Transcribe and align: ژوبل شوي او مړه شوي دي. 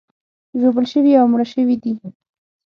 ژوبل 0.59 0.85
شوي 0.93 1.13
او 1.21 1.25
مړه 1.31 1.45
شوي 1.53 1.75
دي. 1.83 1.93